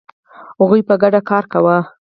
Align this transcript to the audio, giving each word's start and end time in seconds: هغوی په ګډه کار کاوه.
هغوی 0.59 0.81
په 0.87 0.95
ګډه 1.01 1.21
کار 1.29 1.43
کاوه. 1.51 1.77